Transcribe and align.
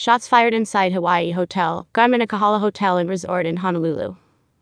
Shots 0.00 0.28
fired 0.28 0.54
inside 0.54 0.92
Hawaii 0.92 1.32
Hotel, 1.32 1.88
Garmin 1.92 2.24
Kahala 2.24 2.60
Hotel 2.60 2.98
and 2.98 3.10
Resort 3.10 3.46
in 3.46 3.56
Honolulu. 3.56 4.14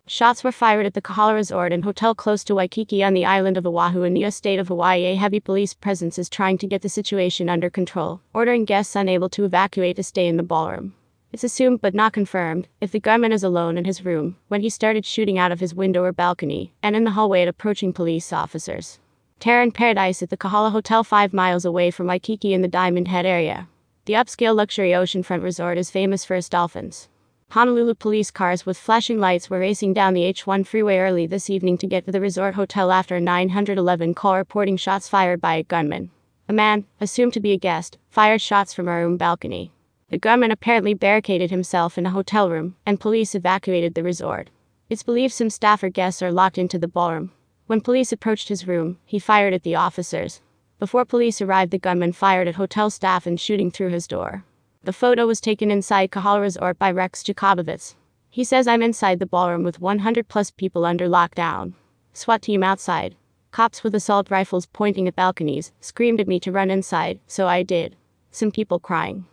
Shots 0.06 0.42
were 0.42 0.50
fired 0.50 0.86
at 0.86 0.94
the 0.94 1.02
Kahala 1.02 1.34
Resort 1.34 1.74
and 1.74 1.84
Hotel 1.84 2.14
close 2.14 2.42
to 2.44 2.54
Waikiki 2.54 3.04
on 3.04 3.12
the 3.12 3.26
island 3.26 3.58
of 3.58 3.66
Oahu 3.66 4.02
in 4.02 4.14
the 4.14 4.24
US 4.24 4.34
state 4.34 4.58
of 4.58 4.68
Hawaii. 4.68 5.04
A 5.04 5.14
heavy 5.14 5.38
police 5.38 5.74
presence 5.74 6.18
is 6.18 6.30
trying 6.30 6.56
to 6.56 6.66
get 6.66 6.80
the 6.80 6.88
situation 6.88 7.50
under 7.50 7.68
control, 7.68 8.22
ordering 8.32 8.64
guests 8.64 8.96
unable 8.96 9.28
to 9.28 9.44
evacuate 9.44 9.96
to 9.96 10.02
stay 10.02 10.26
in 10.26 10.38
the 10.38 10.42
ballroom. 10.42 10.94
It's 11.32 11.44
assumed 11.44 11.82
but 11.82 11.92
not 11.92 12.14
confirmed 12.14 12.68
if 12.80 12.90
the 12.90 12.98
gunman 12.98 13.32
is 13.32 13.44
alone 13.44 13.76
in 13.76 13.84
his 13.84 14.06
room 14.06 14.36
when 14.48 14.62
he 14.62 14.70
started 14.70 15.04
shooting 15.04 15.38
out 15.38 15.52
of 15.52 15.60
his 15.60 15.74
window 15.74 16.02
or 16.02 16.12
balcony 16.12 16.72
and 16.82 16.96
in 16.96 17.04
the 17.04 17.10
hallway 17.10 17.42
at 17.42 17.48
approaching 17.48 17.92
police 17.92 18.32
officers. 18.32 19.00
Terror 19.38 19.60
in 19.60 19.72
Paradise 19.72 20.22
at 20.22 20.30
the 20.30 20.38
Kahala 20.38 20.72
Hotel 20.72 21.04
5 21.04 21.34
miles 21.34 21.66
away 21.66 21.90
from 21.90 22.06
Waikiki 22.06 22.54
in 22.54 22.62
the 22.62 22.68
Diamond 22.68 23.08
Head 23.08 23.26
area. 23.26 23.68
The 24.06 24.12
upscale 24.12 24.54
luxury 24.54 24.90
oceanfront 24.90 25.42
resort 25.42 25.76
is 25.76 25.90
famous 25.90 26.24
for 26.24 26.36
its 26.36 26.48
dolphins. 26.48 27.08
Honolulu 27.50 27.96
police 27.96 28.30
cars 28.30 28.64
with 28.64 28.78
flashing 28.78 29.18
lights 29.18 29.50
were 29.50 29.58
racing 29.58 29.94
down 29.94 30.14
the 30.14 30.32
H1 30.32 30.64
freeway 30.64 30.98
early 30.98 31.26
this 31.26 31.50
evening 31.50 31.76
to 31.78 31.88
get 31.88 32.06
to 32.06 32.12
the 32.12 32.20
resort 32.20 32.54
hotel 32.54 32.92
after 32.92 33.16
a 33.16 33.20
911 33.20 34.14
call 34.14 34.36
reporting 34.36 34.76
shots 34.76 35.08
fired 35.08 35.40
by 35.40 35.56
a 35.56 35.64
gunman. 35.64 36.12
A 36.48 36.52
man, 36.52 36.84
assumed 37.00 37.32
to 37.32 37.40
be 37.40 37.50
a 37.50 37.58
guest, 37.58 37.98
fired 38.08 38.40
shots 38.40 38.72
from 38.72 38.86
a 38.86 38.92
room 38.92 39.16
balcony. 39.16 39.72
The 40.10 40.18
gunman 40.18 40.52
apparently 40.52 40.94
barricaded 40.94 41.50
himself 41.50 41.98
in 41.98 42.06
a 42.06 42.10
hotel 42.10 42.48
room, 42.48 42.76
and 42.86 43.00
police 43.00 43.34
evacuated 43.34 43.96
the 43.96 44.04
resort. 44.04 44.50
It's 44.88 45.02
believed 45.02 45.34
some 45.34 45.50
staff 45.50 45.82
or 45.82 45.88
guests 45.88 46.22
are 46.22 46.30
locked 46.30 46.58
into 46.58 46.78
the 46.78 46.86
ballroom. 46.86 47.32
When 47.66 47.80
police 47.80 48.12
approached 48.12 48.50
his 48.50 48.68
room, 48.68 48.98
he 49.04 49.18
fired 49.18 49.52
at 49.52 49.64
the 49.64 49.74
officers. 49.74 50.42
Before 50.78 51.04
police 51.04 51.40
arrived, 51.40 51.70
the 51.70 51.78
gunman 51.78 52.12
fired 52.12 52.48
at 52.48 52.56
hotel 52.56 52.90
staff 52.90 53.26
and 53.26 53.40
shooting 53.40 53.70
through 53.70 53.90
his 53.90 54.06
door. 54.06 54.44
The 54.84 54.92
photo 54.92 55.26
was 55.26 55.40
taken 55.40 55.70
inside 55.70 56.10
Kahala 56.10 56.42
Resort 56.42 56.78
by 56.78 56.90
Rex 56.90 57.22
Jakubowicz. 57.22 57.94
He 58.28 58.44
says 58.44 58.68
I'm 58.68 58.82
inside 58.82 59.18
the 59.18 59.26
ballroom 59.26 59.62
with 59.62 59.80
100 59.80 60.28
plus 60.28 60.50
people 60.50 60.84
under 60.84 61.08
lockdown. 61.08 61.72
SWAT 62.12 62.42
team 62.42 62.62
outside. 62.62 63.16
Cops 63.50 63.82
with 63.82 63.94
assault 63.94 64.30
rifles 64.30 64.66
pointing 64.66 65.08
at 65.08 65.16
balconies 65.16 65.72
screamed 65.80 66.20
at 66.20 66.28
me 66.28 66.38
to 66.40 66.52
run 66.52 66.70
inside, 66.70 67.20
so 67.26 67.48
I 67.48 67.62
did. 67.62 67.96
Some 68.30 68.50
people 68.50 68.78
crying. 68.78 69.24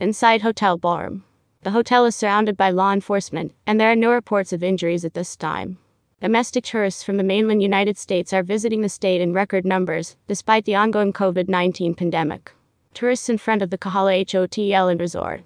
Inside 0.00 0.42
hotel 0.42 0.76
ballroom. 0.76 1.22
The 1.62 1.70
hotel 1.70 2.04
is 2.04 2.16
surrounded 2.16 2.56
by 2.56 2.70
law 2.70 2.92
enforcement, 2.92 3.54
and 3.66 3.80
there 3.80 3.90
are 3.90 3.96
no 3.96 4.10
reports 4.10 4.52
of 4.52 4.64
injuries 4.64 5.04
at 5.04 5.14
this 5.14 5.36
time. 5.36 5.78
Domestic 6.20 6.64
tourists 6.64 7.04
from 7.04 7.16
the 7.16 7.22
mainland 7.22 7.62
United 7.62 7.96
States 7.96 8.32
are 8.32 8.42
visiting 8.42 8.80
the 8.82 8.88
state 8.88 9.20
in 9.20 9.32
record 9.32 9.64
numbers, 9.64 10.16
despite 10.26 10.64
the 10.64 10.74
ongoing 10.74 11.12
COVID 11.12 11.48
19 11.48 11.94
pandemic. 11.94 12.50
Tourists 12.92 13.28
in 13.28 13.38
front 13.38 13.62
of 13.62 13.70
the 13.70 13.78
Kahala 13.78 14.28
Hotel 14.32 14.88
and 14.88 14.98
Resort. 14.98 15.42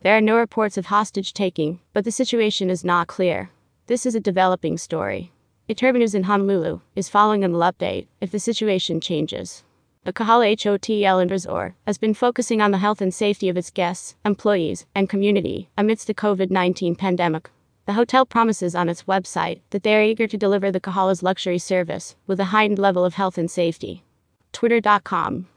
There 0.00 0.16
are 0.16 0.22
no 0.22 0.38
reports 0.38 0.78
of 0.78 0.86
hostage 0.86 1.34
taking, 1.34 1.80
but 1.92 2.06
the 2.06 2.10
situation 2.10 2.70
is 2.70 2.82
not 2.82 3.06
clear. 3.06 3.50
This 3.86 4.06
is 4.06 4.14
a 4.14 4.20
developing 4.20 4.78
story. 4.78 5.30
News 5.68 6.14
in 6.14 6.22
Honolulu 6.22 6.80
is 6.96 7.10
following 7.10 7.44
an 7.44 7.52
update 7.52 8.06
if 8.22 8.30
the 8.30 8.40
situation 8.40 9.02
changes. 9.02 9.62
The 10.04 10.12
Kahala 10.14 10.58
Hotel 10.62 11.18
and 11.18 11.30
Resort 11.30 11.74
has 11.86 11.98
been 11.98 12.14
focusing 12.14 12.62
on 12.62 12.70
the 12.70 12.78
health 12.78 13.02
and 13.02 13.12
safety 13.12 13.50
of 13.50 13.58
its 13.58 13.70
guests, 13.70 14.14
employees, 14.24 14.86
and 14.94 15.06
community 15.06 15.68
amidst 15.76 16.06
the 16.06 16.14
COVID 16.14 16.50
19 16.50 16.96
pandemic. 16.96 17.50
The 17.86 17.92
hotel 17.92 18.24
promises 18.24 18.74
on 18.74 18.88
its 18.88 19.02
website 19.02 19.60
that 19.70 19.82
they 19.82 19.94
are 19.94 20.02
eager 20.02 20.26
to 20.26 20.38
deliver 20.38 20.70
the 20.70 20.80
Kahala's 20.80 21.22
luxury 21.22 21.58
service 21.58 22.16
with 22.26 22.40
a 22.40 22.46
heightened 22.46 22.78
level 22.78 23.04
of 23.04 23.14
health 23.14 23.36
and 23.36 23.50
safety. 23.50 24.02
Twitter.com 24.52 25.48